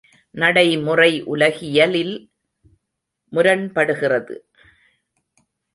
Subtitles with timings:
[0.35, 2.15] நடைமுறை உலகியலில்
[3.31, 4.35] முரண்படுகிறது.